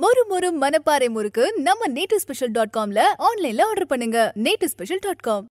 [0.00, 4.18] மொறு மொறு மனப்பாறை முறுக்கு நம்ம நேட்டு ஸ்பெஷல் டாட் காம்ல ஆன்லைன்ல ஆர்டர் பண்ணுங்க.
[4.44, 5.44] நேட்டு ஸ்பெஷல் டாட் காம்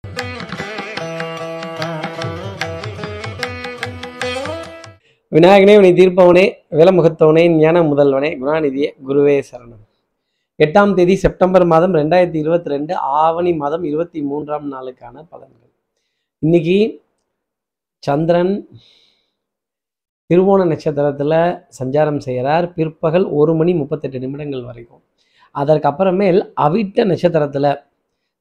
[5.31, 6.45] விநாயகனே வினை தீர்ப்பவனே
[6.79, 9.83] விலமுகத்தவனே ஞான முதல்வனே குணாநிதியே குருவே சரணம்.
[10.65, 15.71] எட்டாம் தேதி செப்டம்பர் மாதம் ரெண்டாயிரத்தி இருபத்தி ரெண்டு ஆவணி மாதம் இருபத்தி மூன்றாம் நாளுக்கான பலன்கள்.
[16.43, 16.79] இன்னைக்கு
[18.07, 18.53] சந்திரன்
[20.31, 21.37] திருவோண நட்சத்திரத்தில்
[21.79, 22.65] சஞ்சாரம் செய்கிறார்.
[22.77, 25.03] பிற்பகல் ஒரு மணி முப்பத்தெட்டு நிமிடங்கள் வரைக்கும்.
[25.55, 27.71] அதற்கப்புறமேல் அவிட்ட நட்சத்திரத்தில்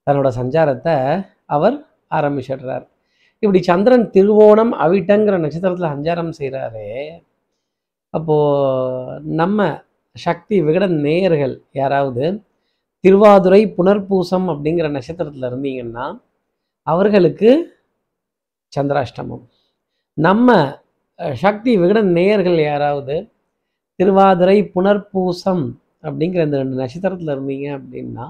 [0.07, 0.95] தன்னோட சஞ்சாரத்தை
[1.57, 1.77] அவர்
[2.19, 2.85] ஆரம்பிச்சிடுறார்.
[3.43, 6.87] இப்படி சந்திரன் திருவோணம் அவிட்டங்கிற நட்சத்திரத்தில் சஞ்சாரம் செய்கிறாரு
[8.15, 9.69] அப்போது நம்ம
[10.17, 12.25] சக்தி விகட நேயர்கள் யாராவது
[13.05, 16.07] திருவாதுரை புனர்பூசம் அப்படிங்கிற நட்சத்திரத்தில் இருந்தீங்கன்னா
[16.87, 17.51] அவர்களுக்கு
[18.73, 19.45] சந்திராஷ்டமம்.
[20.19, 20.57] நம்ம
[21.41, 23.17] சக்தி விகடன் நேயர்கள் யாராவது?
[23.99, 25.65] திருவாதிரை புனர்பூசம்
[26.05, 28.27] அப்படிங்கிற இந்த ரெண்டு நட்சத்திரத்தில் இருந்தீங்க அப்படின்னா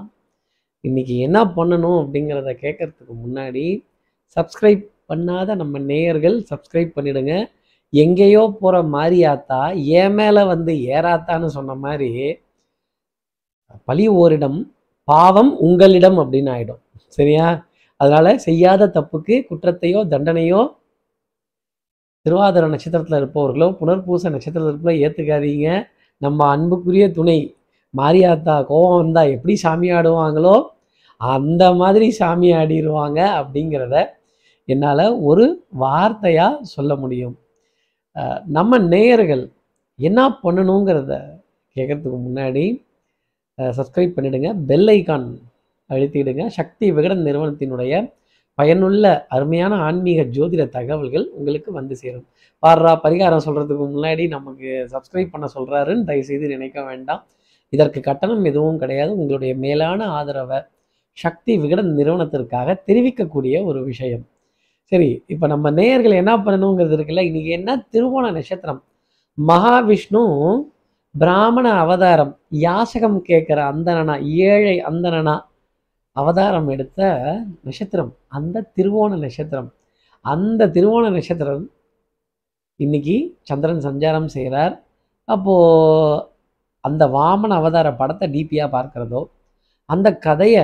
[0.83, 3.65] இன்னைக்கு என்ன பண்ணணும் அப்படிங்கிறத கேட்கறதுக்கு முன்னாடி
[4.37, 7.33] சப்ஸ்கிரைப் பண்ணாத நம்ம நேயர்கள் சப்ஸ்கிரைப் பண்ணிவிடுங்க
[7.93, 9.61] எங்கேயோ போகிற மாரியாத்தா
[9.99, 12.09] ஏன் மேலே வந்து ஏறாத்தான்னு சொன்ன மாதிரி
[13.87, 14.59] பழி ஓரிடம்
[15.07, 17.47] பாவம் உங்களிடம் அப்படின்னு ஆகிடும் சரியா?
[17.99, 20.61] அதனால் செய்யாத தப்புக்கு குற்றத்தையோ தண்டனையோ
[22.25, 25.69] திருவாதிர நட்சத்திரத்தில் இருப்பவர்களோ புனர்பூச நட்சத்திரத்தில் இருப்போ ஏற்றுக்காதீங்க
[26.21, 27.39] நம்ம அன்புக்குரிய துணை
[27.93, 30.55] மாரியாத்தா கோவம் வந்தால் எப்படி சாமி ஆடுவாங்களோ
[31.21, 33.95] அந்த மாதிரி சாமி ஆடிடுவாங்க அப்படிங்கிறத
[34.67, 35.45] என்னால் ஒரு
[35.83, 37.35] வார்த்தையாக சொல்ல முடியும்.
[38.57, 39.43] நம்ம நேயர்கள்
[39.99, 41.13] என்ன பண்ணணுங்கிறத
[41.75, 42.65] கேட்கறதுக்கு முன்னாடி
[43.57, 45.27] சப்ஸ்கிரைப் பண்ணிவிடுங்க பெல் ஐக்கான்
[45.89, 46.43] அழுத்திடுங்க.
[46.57, 47.93] சக்தி விகடன் நிறுவனத்தினுடைய
[48.53, 52.25] பயனுள்ள அருமையான ஆன்மீக ஜோதிட தகவல்கள் உங்களுக்கு வந்து சேரும்.
[52.67, 57.25] பாடுறா பரிகாரம் சொல்கிறதுக்கு முன்னாடி நமக்கு சப்ஸ்கிரைப் பண்ண சொல்கிறாருன்னு தயவுசெய்து நினைக்க வேண்டாம்.
[57.69, 59.17] இதற்கு கட்டணம் எதுவும் கிடையாது.
[59.17, 60.59] உங்களுடைய மேலான ஆதரவை
[61.11, 64.27] சக்தி விகடன் நிறுவனத்திற்காக தெரிவிக்கக்கூடிய ஒரு விஷயம்.
[64.83, 67.21] சரி இப்போ நம்ம நேயர்கள் என்ன பண்ணணுங்கிறது இருக்குல்ல?
[67.21, 67.85] இன்னைக்கு என்ன?
[67.91, 68.83] திருவோண நட்சத்திரம்.
[69.47, 70.61] மகாவிஷ்ணு
[71.19, 72.39] பிராமண அவதாரம்.
[72.49, 75.50] யாசகம் கேட்குற அந்தணனா ஏழை அந்தணனா
[76.11, 77.01] அவதாரம் எடுத்த
[77.63, 79.69] நட்சத்திரம் அந்த திருவோண நட்சத்திரம்.
[80.25, 81.65] அந்த திருவோண நட்சத்திரம்
[82.79, 83.15] இன்னைக்கு
[83.49, 84.73] சந்திரன் சஞ்சாரம் செய்கிறார்
[85.27, 86.25] அப்போது
[86.83, 89.21] அந்த வாமன அவதார படத்தை டிபியாக பார்க்குறதோ
[89.85, 90.63] அந்த கதையை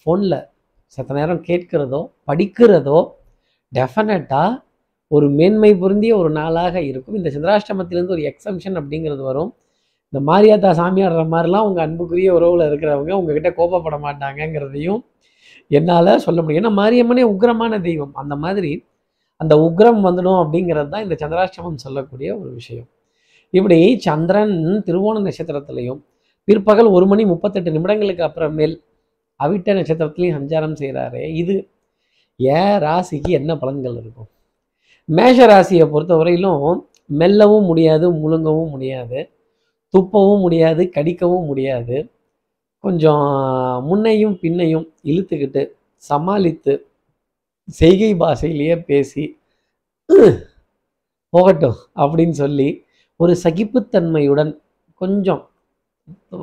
[0.00, 0.38] ஃபோனில்
[0.94, 2.98] சத்த நேரம் கேட்கிறதோ படிக்கிறதோ
[3.72, 4.62] டெஃபினட்டாக
[5.08, 7.16] ஒரு மேன்மை பொருந்திய ஒரு நாளாக இருக்கும்.
[7.20, 9.50] இந்த சந்திராஷ்டமத்திலேருந்து ஒரு எக்ஸம்ஷன் அப்படிங்கிறது வரும்.
[10.14, 15.00] இந்த மாரியாத்தா சாமியாடுற மாதிரிலாம் உங்கள் அன்புக்குரிய உறவில் இருக்கிறவங்க உங்ககிட்ட கோபப்பட மாட்டாங்கங்கிறதையும்
[15.76, 16.60] என்னால் சொல்ல முடியும்.
[16.60, 18.12] ஏன்னா மாரியம்மனே உக்ரமான தெய்வம்.
[18.22, 18.70] அந்த மாதிரி
[19.40, 22.88] அந்த உக்ரம் வந்துடும் அப்படிங்கிறது தான் இந்த சந்திராஷ்டமம் சொல்லக்கூடிய ஒரு விஷயம்.
[23.54, 24.54] இப்படி சந்திரன்
[24.86, 26.00] திருவோண நட்சத்திரத்திலையும்
[26.48, 28.78] பிற்பகல் ஒரு மணி முப்பத்தெட்டு நிமிடங்களுக்கு அப்புறமேல்
[29.40, 31.56] அவிட்ட நட்சத்திரத்திலையும் சஞ்சாரம் செய்கிறாரு இது
[32.40, 34.30] ஏன் ராசிக்கு என்ன பலன்கள் இருக்கும்?
[35.08, 36.66] மேஷ ராசியை பொறுத்தவரையிலும்
[37.22, 39.18] மெல்லவும் முடியாது முழுங்கவும் முடியாது.
[39.94, 41.96] துப்பவும் முடியாது கடிக்கவும் முடியாது.
[42.84, 43.24] கொஞ்சம்
[43.88, 45.62] முன்னையும் பின்னையும் இழுத்துக்கிட்டு
[46.10, 46.72] சமாளித்து
[47.78, 49.24] செய்கை பாஷையிலேயே பேசி
[51.32, 52.68] போகட்டும் அப்படின்னு சொல்லி
[53.20, 54.52] ஒரு சகிப்புத்தன்மையுடன்
[55.00, 55.42] கொஞ்சம்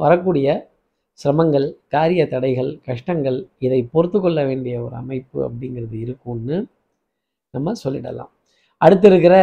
[0.02, 0.48] வரக்கூடிய
[1.20, 6.58] சிரமங்கள் காரிய தடைகள் கஷ்டங்கள் இதை பொறுத்து கொள்ள வேண்டிய ஒரு அமைப்பு அப்படிங்கிறது இருக்கும்னு
[7.54, 8.32] நம்ம சொல்லிடலாம்.
[8.82, 9.36] அடுத்து இருக்கிற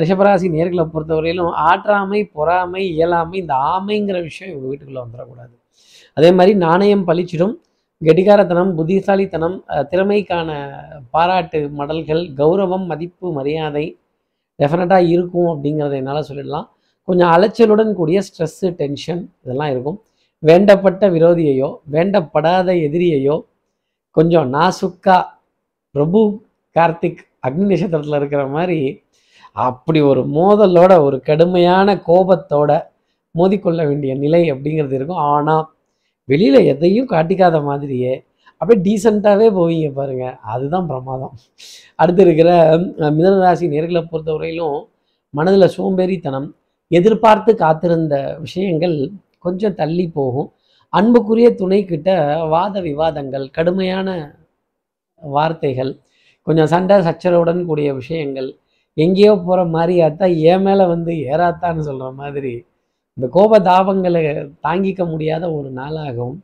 [0.00, 5.54] ரிஷபராசி நேர்களை பொறுத்தவரையிலும் ஆற்றாமை பொறாமை இயலாமை இந்த ஆமைங்கிற விஷயம் இவங்க வீட்டுக்குள்ளே வந்துடக்கூடாது.
[6.16, 7.54] அதே மாதிரி நாணயம் பளிச்சிடும்
[8.02, 9.56] கெடிகாரத்தனம் புத்திசாலித்தனம்
[9.90, 10.48] திறமைக்கான
[11.14, 13.84] பாராட்டு மடல்கள் கௌரவம் மதிப்பு மரியாதை
[14.58, 16.66] டெஃபினட்டாக இருக்கும் அப்படிங்கிறத என்னால் சொல்லிடலாம்.
[17.08, 19.98] கொஞ்சம் அலைச்சலுடன் கூடிய ஸ்ட்ரெஸ்ஸு டென்ஷன் இதெல்லாம் இருக்கும்.
[20.42, 23.36] வேண்டப்பட்ட விரோதியையோ வேண்டப்படாத எதிரியையோ
[24.16, 25.16] கொஞ்சம் நாசுக்கா
[25.94, 26.20] பிரபு
[26.76, 28.78] கார்த்திக் அக்னி நட்சத்திரத்தில் இருக்கிற மாதிரி
[29.66, 32.70] அப்படி ஒரு மோதலோட ஒரு கடுமையான கோபத்தோட
[33.34, 35.22] மோதிக்கொள்ள வேண்டிய நிலை அப்படிங்கிறது இருக்கும்.
[35.34, 35.64] ஆனால்
[36.28, 38.12] வெளியில் எதையும் காட்டிக்காத மாதிரியே
[38.60, 41.34] அப்படியே டீசெண்டாகவே போவீங்க பாருங்கள் அதுதான் பிரமாதம்.
[42.00, 42.50] அடுத்து இருக்கிற
[43.16, 44.78] மிதனராசி நேர்களை பொறுத்தவரையிலும்
[45.34, 46.48] மனதில் சோம்பேறித்தனம்
[46.90, 48.14] எதிர்பார்த்து காத்திருந்த
[48.44, 48.96] விஷயங்கள்
[49.44, 50.48] கொஞ்சம் தள்ளி போகும்.
[50.92, 52.10] அன்புக்குரிய துணைக்கிட்ட
[52.54, 54.08] வாத விவாதங்கள் கடுமையான
[55.22, 55.92] வார்த்தைகள்
[56.46, 58.48] கொஞ்சம் சண்டை சச்சரவுடன் கூடிய விஷயங்கள்.
[58.96, 62.52] எங்கேயோ போகிற மாதிரியாத்தா என் மேலே வந்து ஏறாத்தான்னு சொல்கிற மாதிரி.
[63.16, 64.22] இந்த கோப தாபங்களை
[64.66, 66.38] தாங்கிக்க முடியாத ஒரு நாளாகவும்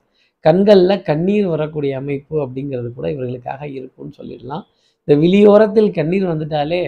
[0.44, 4.64] கண்களில் கண்ணீர் வரக்கூடிய அமைப்பு அப்படிங்கிறது கூட இவர்களுக்காக இருக்கும்னு சொல்லிடலாம்.
[5.04, 6.82] இந்த விழியோரத்தில் கண்ணீர் வந்துட்டாலே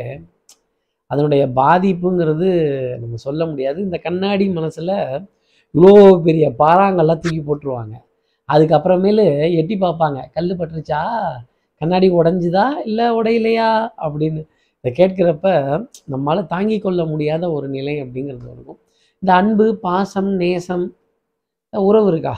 [1.11, 2.49] அதனுடைய பாதிப்புங்கிறது
[3.01, 3.79] நம்ம சொல்ல முடியாது.
[3.81, 4.95] இந்த கண்ணாடி மனசில்
[5.75, 5.93] இவ்வளோ
[6.29, 7.95] பெரிய பாறாங்கள்லாம் தூக்கி போட்டுருவாங்க.
[8.49, 9.27] அதுக்கப்புறமேலு
[9.61, 10.21] எட்டி பார்ப்பாங்க.
[10.37, 11.03] கல் பட்டுருச்சா?
[11.83, 13.69] கண்ணாடி உடஞ்சுதா இல்லை உடையலையா
[14.05, 14.43] அப்படின்னு
[14.85, 15.47] இதை கேட்குறப்ப
[16.13, 18.79] நம்மளால் தாங்கி கொள்ள முடியாத ஒரு நிலை அப்படிங்கிறது இருக்கும்.
[19.23, 20.85] இந்த அன்பு பாசம் நேசம்
[21.73, 22.35] உறவு இருக்கா?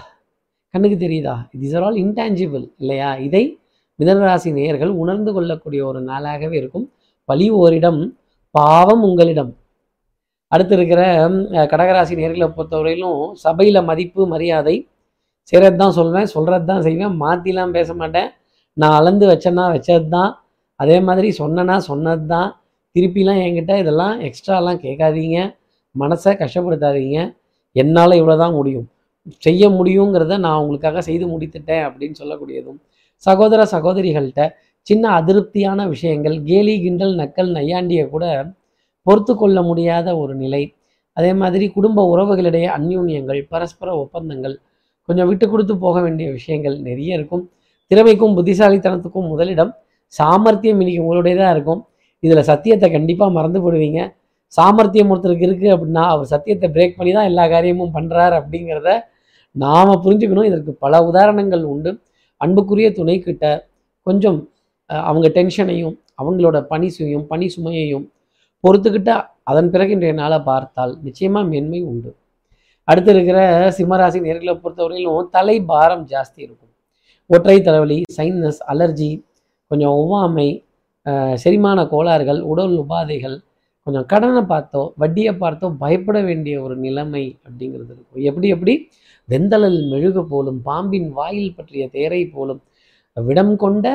[0.74, 1.34] கண்ணுக்கு தெரியுதா?
[1.64, 3.10] இஸ் ஆர் ஆல் இன்டான்ஜிபிள் இல்லையா?
[3.26, 3.42] இதை
[3.98, 6.86] மிதனராசி நேயர்கள் உணர்ந்து கொள்ளக்கூடிய ஒரு நாளாகவே இருக்கும்.
[7.28, 8.00] பழி ஓரிடம்
[8.54, 9.52] பாவம் உங்களிடம்.
[10.52, 11.02] அடுத்து இருக்கிற
[11.72, 14.76] கடகராசி நேர்களை பொறுத்தவரையிலும் சபையில் மதிப்பு மரியாதை
[15.50, 18.28] செய்கிறது தான் சொல்வேன் சொல்கிறது தான் செய்வேன் மாற்றிலாம் பேச மாட்டேன்.
[18.76, 20.30] நான் அளந்து வச்சேன்னா வச்சது தான்
[20.80, 22.48] அதே மாதிரி சொன்னேன்னா சொன்னது தான்
[22.96, 25.38] திருப்பிலாம் என்கிட்ட இதெல்லாம் எக்ஸ்ட்ராலாம் கேட்காதீங்க.
[25.94, 27.18] மனசை கஷ்டப்படுத்தாதீங்க.
[27.76, 28.86] என்னால் இவ்வளோ தான் முடியும்.
[29.46, 32.78] செய்ய முடியுங்கிறத நான் உங்களுக்காக செய்து முடித்துட்டேன் அப்படின்னு சொல்லக்கூடியதும்.
[33.26, 34.44] சகோதர சகோதரிகள்கிட்ட
[34.86, 38.24] சின்ன அதிருப்தியான விஷயங்கள் கேலி கிண்டல் நக்கல் நையாண்டியை கூட
[39.06, 40.62] பொறுத்து கொள்ள முடியாத ஒரு நிலை.
[41.16, 44.56] அதே மாதிரி குடும்ப உறவுகளிடையே அந்யூன்யங்கள் பரஸ்பர ஒப்பந்தங்கள்
[45.08, 47.44] கொஞ்சம் விட்டு கொடுத்து போக வேண்டிய விஷயங்கள் நிறைய இருக்கும்.
[47.90, 49.72] திறமைக்கும் புத்திசாலித்தனத்துக்கும் முதலிடம்
[50.18, 51.80] சாமர்த்தியம் இன்னைக்கு உங்களுடையதாக இருக்கும்.
[52.24, 54.00] இதில் சத்தியத்தை கண்டிப்பாக மறந்து போடுவீங்க.
[54.56, 58.90] சாமர்த்தியம் ஒருத்தருக்கு இருக்குது அப்படின்னா அவர் சத்தியத்தை பிரேக் பண்ணி தான் எல்லா காரியமும் பண்ணுறாரு அப்படிங்கிறத
[59.62, 60.48] நாம் புரிஞ்சுக்கணும்.
[60.50, 61.90] இதற்கு பல உதாரணங்கள் உண்டு.
[62.40, 63.46] அன்புக்குரிய துணைக்கிட்ட
[64.06, 64.38] கொஞ்சம்
[64.90, 68.04] அவங்க டென்ஷனையும் அவங்களோட பணி சுமையும் பணி சுமையையும்
[68.64, 69.12] பொறுத்துக்கிட்ட
[69.50, 72.10] அதன் பிறகு இன்றைய நாளை பார்த்தால் நிச்சயமாக மேன்மை உண்டு.
[72.88, 73.38] அடுத்து இருக்கிற
[73.78, 76.72] சிம்மராசி நேர்களை பொறுத்தவரையிலும் தலை பாரம் ஜாஸ்தி இருக்கும்.
[77.30, 79.10] ஒற்றை தலைவலி சைனஸ் அலர்ஜி
[79.70, 80.48] கொஞ்சம் ஒவ்வாமை
[81.42, 83.36] செரிமான கோளாறுகள் உடல் உபாதைகள்
[83.86, 88.22] கொஞ்சம் கடனை பார்த்தோ வட்டியை பார்த்தோ பயப்பட வேண்டிய ஒரு நிலைமை அப்படிங்கிறது இருக்கும்.
[88.28, 88.74] எப்படி எப்படி?
[89.28, 92.60] வெந்தளல் மெழுகு போலும் பாம்பின் வாயில் பற்றிய தேரை போலும்
[93.16, 93.86] விடம் கொண்ட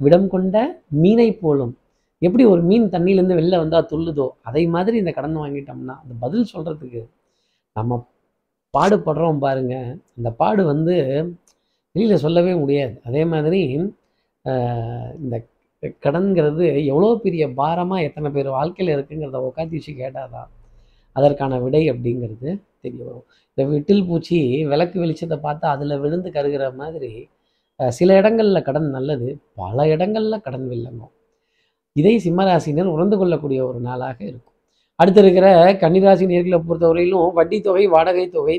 [0.00, 0.56] விடம் கொண்ட
[1.02, 1.72] மீனை போலும்.
[2.22, 7.02] எப்படி ஒரு மீன் தண்ணியிலேருந்து வெளில வந்தால் துள்ளுதோ அதை மாதிரி இந்த கடன் வாங்கிட்டோம்னா அந்த பதில் சொல்கிறதுக்கு
[7.76, 7.98] நம்ம
[8.74, 9.74] பாடுபடுறோம் பாருங்க.
[10.18, 10.94] அந்த பாடு வந்து
[11.96, 12.94] வெளியில் சொல்லவே முடியாது.
[13.08, 13.60] அதே மாதிரி
[15.22, 15.36] இந்த
[16.04, 20.48] கடன்கிறது எவ்வளோ பெரிய பாரமாக எத்தனை பேர் வாழ்க்கையில் இருக்குங்கிறத உட்காந்து வச்சு கேட்டாதான்
[21.16, 22.48] அதற்கான விடை அப்படிங்கிறது
[22.84, 23.26] தெரிய வரும்.
[23.50, 24.38] இந்த விட்டில் பூச்சி
[24.72, 27.12] விளக்கு வெளிச்சத்தை பார்த்தா அதில் விழுந்து கருகிற மாதிரி
[27.98, 29.28] சில இடங்களில் கடன் நல்லது
[29.60, 31.12] பல இடங்களில் கடன் வில்லங்கும்.
[32.00, 34.54] இதை சிம்மராசினர் உணர்ந்து கொள்ளக்கூடிய ஒரு நாளாக இருக்கும்.
[35.00, 35.46] அடுத்து இருக்கிற
[35.82, 38.56] கன்னிராசி நேர்களை பொறுத்தவரையிலும் வட்டி தொகை வாடகை தொகை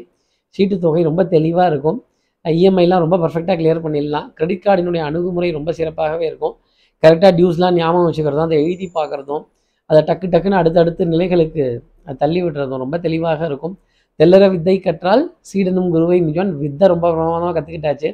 [0.55, 1.99] சீட்டு தொகை ரொம்ப தெளிவாக இருக்கும்.
[2.45, 4.27] இஎம்ஐலாம் ரொம்ப பர்ஃபெக்டாக கிளியர் பண்ணிடலாம்.
[4.37, 6.55] கிரெடிட் கார்டினுடைய அணுகுமுறை ரொம்ப சிறப்பாகவே இருக்கும்.
[7.03, 9.43] கரெக்டாக டியூஸ்லாம் ஞாபகம் வச்சுக்கிறதும் அதை எழுதி பார்க்குறதும்
[9.89, 11.65] அதை டக்கு டக்குன்னு அடுத்தடுத்து நிலைகளுக்கு
[12.21, 13.75] தள்ளி விடுறதும் ரொம்ப தெளிவாக இருக்கும்.
[14.19, 18.09] தெல்லற வித்தை கற்றால் சீடனும் குருவை மிஞ்சான் வித்தை ரொம்ப பிரமாதமாக கற்றுக்கிட்டாச்சு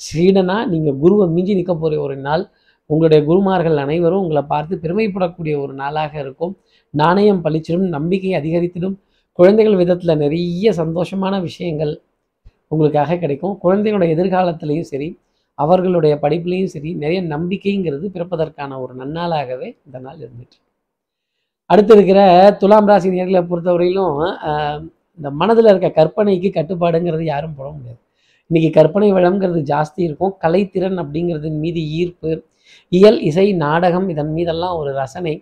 [0.00, 2.42] சீடனா நீங்கள் குருவை மிஞ்சி நிற்க போகிற ஒரு நாள்
[2.90, 6.52] உங்களுடைய குருமார்கள் அனைவரும் உங்களை பார்த்து பெருமைப்படக்கூடிய ஒரு நாளாக இருக்கும்.
[6.94, 8.96] நாணயம் பழிச்சிடும் நம்பிக்கை அதிகரித்திடும்.
[9.38, 11.94] குழந்தைகள் விதத்தில் நிறைய சந்தோஷமான விஷயங்கள்
[12.70, 13.54] உங்களுக்காக கிடைக்கும்.
[13.62, 15.08] குழந்தையோட எதிர்காலத்திலையும் சரி
[15.58, 20.58] அவர்களுடைய படிப்புலையும் சரி நிறைய நம்பிக்கைங்கிறது பிறப்பதற்கான ஒரு நன்னாளாகவே இந்த நாள் இருந்துட்டு
[21.70, 22.20] அடுத்து இருக்கிற
[22.58, 24.18] துலாம் ராசி நேர்களை பொறுத்தவரையிலும்
[24.48, 24.82] ஆஹ்,
[25.18, 28.00] இந்த மனதில் இருக்க கற்பனைக்கு கட்டுப்பாடுங்கிறது யாரும் போட முடியாது.
[28.50, 30.34] இன்னைக்கு கற்பனை வளம்ங்கிறது ஜாஸ்தி இருக்கும்.
[30.42, 32.30] கலைத்திறன் அப்படிங்கிறது மீது ஈர்ப்பு
[32.92, 35.34] இயல் இசை நாடகம் இதன் மீதெல்லாம் ஒரு ரசனை.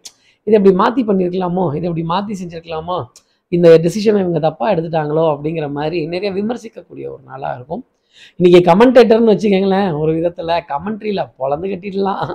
[0.47, 1.65] இதை இப்படி மாற்றி பண்ணியிருக்கலாமோ?
[1.77, 2.99] இதை இப்படி மாற்றி செஞ்சுருக்கலாமோ?
[3.57, 7.83] இந்த டெசிஷனை இவங்க தப்பாக எடுத்துட்டாங்களோ அப்படிங்கிற மாதிரி நிறைய விமர்சிக்கக்கூடிய ஒரு நாளாக இருக்கும்.
[8.39, 12.31] இன்னைக்கு கமெண்டேட்டர்னு வச்சுக்கோங்களேன் ஒரு விதத்தில் கமெண்ட்ரியில் பொழந்து கட்டிடலாம்.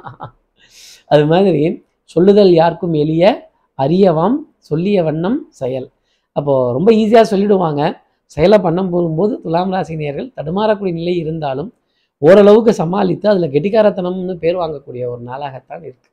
[1.14, 1.64] அது மாதிரி
[2.14, 3.24] சொல்லுதல் யாருக்கும் எளிய
[3.80, 4.38] அறியவாம்
[4.70, 5.88] சொல்லிய வண்ணம் செயல்.
[6.36, 7.82] அப்போது ரொம்ப ஈஸியாக சொல்லிடுவாங்க.
[8.36, 11.70] செயலை பண்ண போகும்போது துலாம் ராசினியர்கள் தடுமாறக்கூடிய நிலை இருந்தாலும்
[12.22, 16.08] ஓரளவுக்கு சமாளித்து அதில் கெட்டிக்காரத்தனம்னு பேர் வாங்கக்கூடிய ஒரு நாளாகத்தான் இருக்கு.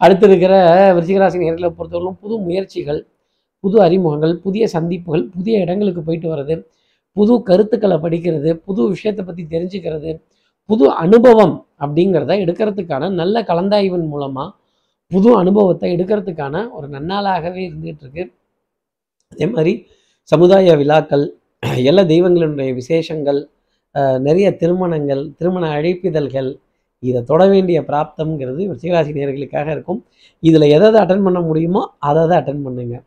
[0.00, 0.54] அடுத்து இருக்கிற
[0.96, 3.00] விருச்சிகராசி நேர்களை பொறுத்தவரைக்கும் புது முயற்சிகள்
[3.66, 6.56] புது அறிமுகங்கள் புதிய சந்திப்புகள் புதிய இடங்களுக்கு போயிட்டு வர்றது
[7.16, 10.10] புது கருத்துக்களை படிக்கிறது புது விஷயத்தை பற்றி தெரிஞ்சுக்கிறது
[10.68, 11.54] புது அனுபவம்
[11.84, 14.48] அப்படிங்கிறத எடுக்கிறதுக்கான நல்ல கலந்தாய்வின் மூலமாக
[15.12, 18.24] புது அனுபவத்தை எடுக்கிறதுக்கான ஒரு நன்னாளாகவே இருந்துகிட்டு இருக்கு.
[19.32, 19.72] அதே மாதிரி
[20.28, 21.24] சமுதாய விழாக்கள்
[21.90, 23.40] எல்லா தெய்வங்களினுடைய விசேஷங்கள்
[24.26, 26.50] நிறைய திருமணங்கள் திருமண அழைப்பிதழ்கள்
[27.02, 30.00] இதை தொட வேண்டிய பிராப்தம்ங்கிறது விருச்சிகராசி நேர்களுக்காக இருக்கும்.
[30.42, 33.04] இதில் எதை எதை அட்டன் பண்ண முடியுமோ அதை தான் அட்டன் பண்ணுங்கள்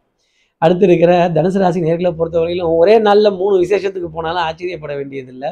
[0.66, 5.50] அடுத்து இருக்கிற தனுசு ராசி நேர்களை பொறுத்தவரையிலும் ஒரே நாளில் மூணு விசேஷத்துக்கு போனாலும் ஆச்சரியப்பட வேண்டியதில்லை.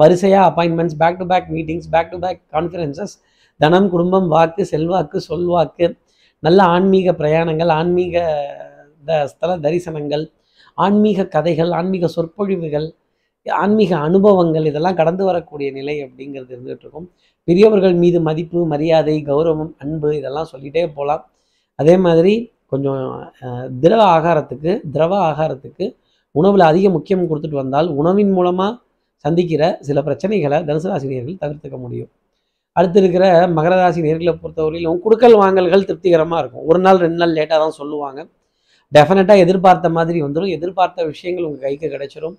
[0.00, 3.14] வரிசையாக appointments back to back meetings back to back conferences
[3.60, 5.86] தனம் குடும்பம் வாக்கு செல்வாக்கு சொல்வாக்கு
[6.42, 8.16] நல்ல ஆன்மீக பிரயாணங்கள் ஆன்மீக
[9.08, 10.24] த ஸ்தல தரிசனங்கள்
[10.84, 12.88] ஆன்மீக கதைகள் ஆன்மீக சொற்பொழிவுகள்
[13.46, 17.06] ஆன்மீக அனுபவங்கள் இதெல்லாம் கடந்து வரக்கூடிய நிலை அப்படிங்கிறது இருந்துகிட்டு இருக்கும்.
[17.48, 21.22] பெரியவர்கள் மீது மதிப்பு மரியாதை கௌரவம் அன்பு இதெல்லாம் சொல்லிகிட்டே போகலாம்.
[21.78, 22.34] அதே மாதிரி
[22.72, 23.00] கொஞ்சம்
[23.82, 25.86] திரவ ஆகாரத்துக்கு திரவ ஆகாரத்துக்கு
[26.34, 28.72] உணவில் அதிக முக்கியம் கொடுத்துட்டு வந்தால் உணவின் மூலமாக
[29.24, 31.06] சந்திக்கிற சில பிரச்சனைகளை தனுசு ராசி
[31.42, 32.10] தவிர்த்துக்க முடியும்.
[32.76, 33.24] அடுத்து இருக்கிற
[33.56, 36.64] மகர ராசி நேர்களை பொறுத்தவரையிலும் கொடுக்கல் வாங்கல்கள் திருப்திகரமாக இருக்கும்.
[36.70, 38.20] ஒரு நாள் ரெண்டு நாள் லேட்டாக தான் சொல்லுவாங்க.
[38.92, 42.36] டெஃபினட்டாக எதிர்பார்த்த மாதிரி வந்துடும் எதிர்பார்த்த விஷயங்கள் உங்கள் கைக்கு கிடைச்சிரும்.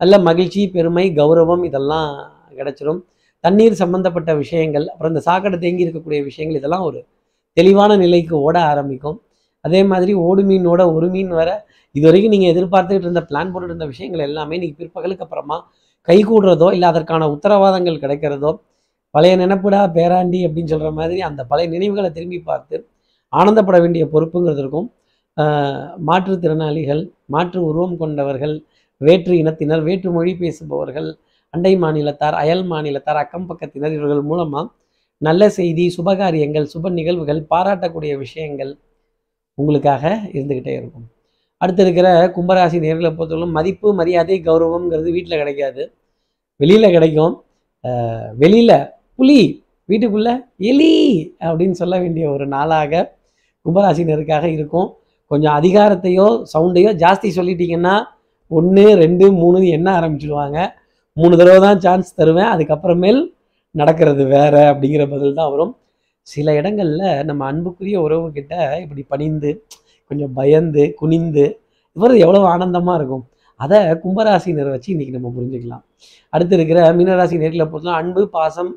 [0.00, 2.10] நல்ல மகிழ்ச்சி பெருமை கௌரவம் இதெல்லாம்
[2.58, 3.00] கிடைச்சிரும்.
[3.44, 7.00] தண்ணீர் சம்பந்தப்பட்ட விஷயங்கள் அப்புறம் இந்த சாக்கடை தேங்கி இருக்கக்கூடிய விஷயங்கள் இதெல்லாம் ஒரு
[7.56, 9.18] தெளிவான நிலைக்கு ஓட ஆரம்பிக்கும்.
[9.64, 11.50] அதே மாதிரி ஓடு மீனோட ஒரு மீன் வர
[11.94, 15.56] இது வரைக்கும் நீங்கள் எதிர்பார்த்துக்கிட்டு இருந்த பிளான் போட்டுட்டு இருந்த விஷயங்கள் எல்லாமே நீங்கள் பிற்பகலுக்கு அப்புறமா
[16.08, 18.50] கை கூடுறதோ இல்லை அதற்கான உத்தரவாதங்கள் கிடைக்கிறதோ
[19.14, 22.76] பழைய நினைப்புடா பேராண்டி அப்படின்னு சொல்கிற மாதிரி அந்த பழைய நினைவுகளை திரும்பி பார்த்து
[23.32, 24.88] ஆனந்தப்பட வேண்டிய பொறுப்புங்கிறது இருக்கும்.
[26.08, 28.54] மாற்றுத்திறனாளிகள் மாற்று உருவம் கொண்டவர்கள்
[29.00, 31.08] வேற்று இனத்தினர் வேற்று மொழி பேசுபவர்கள்
[31.54, 34.66] அண்டை மாநிலத்தார் அயல் மாநிலத்தார் அக்கம் பக்கத்தினர் இவர்கள் மூலமாக
[35.22, 38.72] நல்ல செய்தி சுபகாரியங்கள் சுப நிகழ்வுகள் பாராட்டக்கூடிய விஷயங்கள்
[39.60, 40.04] உங்களுக்காக
[40.36, 41.06] இருந்துக்கிட்டே இருக்கும்.
[41.62, 45.82] அடுத்து இருக்கிற கும்பராசி நேர்களை பொறுத்தவரைக்கும் மதிப்பு மரியாதை கௌரவம்ங்கிறது வீட்டில் கிடைக்காது.
[46.60, 47.34] வெளியில் கிடைக்கும்.
[48.42, 48.76] வெளியில்
[49.18, 49.40] புலி
[49.90, 50.30] வீட்டுக்குள்ள
[50.70, 50.92] எலி
[51.46, 53.02] அப்படின்னு சொல்ல வேண்டிய ஒரு நாளாக
[53.66, 54.88] கும்பராசினருக்காக இருக்கும்.
[55.30, 57.94] கொஞ்சம் அதிகாரத்தையோ சவுண்டையோ ஜாஸ்தி சொல்லிட்டீங்கன்னா
[58.50, 60.58] ஒன்று ரெண்டு மூணு எண்ண ஆரம்பிச்சிடுவாங்க
[61.16, 62.50] மூணு தடவை தான் சான்ஸ் தருவேன்.
[62.54, 63.20] அதுக்கப்புறமேல்
[63.80, 65.72] நடக்கிறது வேற அப்படிங்கிற பதில் தான் வரும்.
[66.32, 68.54] சில இடங்களில் நம்ம அன்புக்குரிய உறவுகிட்ட
[68.84, 69.50] இப்படி பணிந்து
[70.10, 71.44] கொஞ்சம் பயந்து குனிந்து
[71.96, 73.24] இவர் எவ்வளவு ஆனந்தமாக இருக்கும்.
[73.60, 75.82] அதை கும்பராசினரை வச்சு இன்னைக்கு நம்ம புரிஞ்சுக்கலாம்.
[76.34, 78.70] அடுத்து இருக்கிற மீனராசி நேர்களை பொறுத்தலாம் அன்பு பாசம்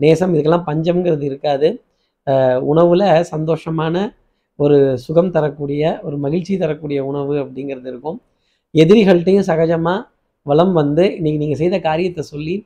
[0.00, 1.68] நேசம் இதுக்கெல்லாம் பஞ்சம்ங்கிறது இருக்காது.
[2.70, 3.96] உணவில் சந்தோஷமான
[4.58, 8.18] ஒரு சுகம் தரக்கூடிய ஒரு மகிழ்ச்சி தரக்கூடிய உணவு அப்படிங்கிறது இருக்கும்.
[8.74, 10.00] எதிரிகள்கிட்டையும் சகஜமாக
[10.46, 12.56] வளம் வந்து இன்னைக்கு நீங்கள் செய்த காரியத்தை சொல்லி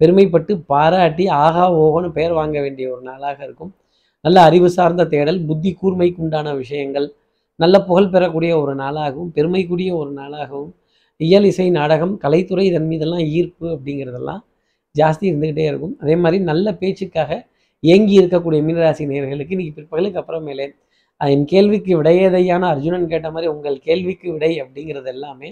[0.00, 3.72] பெருமைப்பட்டு பாராட்டி ஆகா ஓகோன்னு பெயர் வாங்க வேண்டிய ஒரு நாளாக இருக்கும்.
[4.24, 7.06] நல்ல அறிவு சார்ந்த தேடல் புத்தி கூர்மைக்கு உண்டான விஷயங்கள்
[7.60, 10.72] நல்ல புகழ் பெறக்கூடிய ஒரு நாளாகவும் பெருமைக்குரிய ஒரு நாளாகவும்
[11.20, 14.42] இயல் இசை நாடகம் கலைத்துறை இதன் மீதெல்லாம் ஈர்ப்பு அப்படிங்கிறதெல்லாம்
[14.94, 15.94] ஜாஸ்தி இருந்துக்கிட்டே இருக்கும்.
[16.02, 17.30] அதே மாதிரி நல்ல பேச்சுக்காக
[17.82, 20.66] ஏங்கி இருக்கக்கூடிய மீனராசி நேர்களுக்கு இன்னைக்கு பிற்பகலுக்கு அப்புறமேலே
[21.20, 25.48] என் கேள்விக்கு விடையேதையான அர்ஜுனன் கேட்ட மாதிரி உங்கள் கேள்விக்கு விடை அப்படிங்கிறது எல்லாமே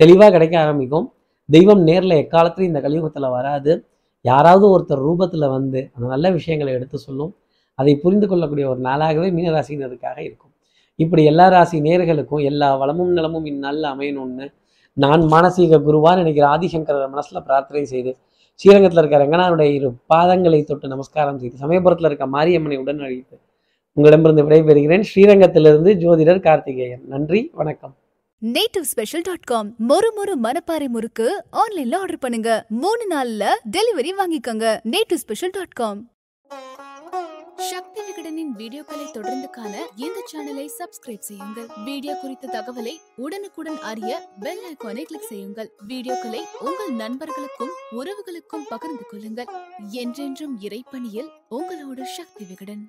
[0.00, 1.06] தெளிவாக கிடைக்க ஆரம்பிக்கும்.
[1.46, 3.86] தெய்வம் நேரில் எக்காலத்துலையும் இந்த கலியுகத்தில் வராது.
[4.20, 7.36] யாராவது ஒருத்தர் ரூபத்தில் வந்து அந்த நல்ல விஷயங்களை எடுத்து சொல்லும்.
[7.74, 10.52] அதை புரிந்து கொள்ளக்கூடிய ஒரு நாளாகவே மீனராசினருக்காக இருக்கும்.
[10.96, 14.52] இப்படி எல்லா ராசி நேர்களுக்கும் எல்லா வளமும் நலமும் இந்நாளில் அமையணும்னு
[14.92, 18.16] நான் மானசீக குருவான் நினைக்கிற ஆதிசங்கரர் மனசில் பிரார்த்தனை செய்து
[18.54, 23.38] ஸ்ரீரங்கத்தில் இருக்க ரங்கனாருடைய இரு பாதங்களை தொட்டு நமஸ்காரம் செய்து சமயபுரத்தில் இருக்க மாரியம்மனை உடன் அழைத்து
[23.92, 25.04] உங்களிடமிருந்து விடைபெறுகிறேன்.
[25.14, 27.02] ஸ்ரீரங்கத்திலிருந்து ஜோதிடர் கார்த்திகேயன்.
[27.06, 27.96] நன்றி வணக்கம்.
[28.52, 31.26] நேட்டிவ் ஸ்பெஷல் டாட் காம் மொறு மொறு மனப்பாறை முறுக்கு
[31.60, 32.50] ஆன்லைன்ல ஆர்டர் பண்ணுங்க.
[32.82, 34.64] மூணு நாள்ல டெலிவரி வாங்கிக்கோங்க.
[34.94, 36.00] நேட்டிவ் ஸ்பெஷல் டாட் காம்
[37.68, 39.74] சக்தி விகடனின் வீடியோக்களை தொடர்ந்து காண
[40.06, 41.68] இந்த சேனலை சப்ஸ்கிரைப் செய்யுங்கள்.
[41.84, 42.94] வீடியோ குறித்த தகவலை
[43.26, 45.70] உடனுக்குடன் அறிய பெல் ஐக்கானை கிளிக் செய்யுங்கள்.
[45.92, 49.50] வீடியோக்களை உங்கள் நண்பர்களுக்கும் உறவுகளுக்கும் பகிர்ந்து கொள்ளுங்கள்.
[50.02, 52.84] என்றென்றும் இறைப்பணியில் உங்களோட சக்தி விகடன்.